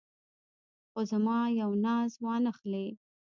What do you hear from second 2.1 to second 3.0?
وانه خلې.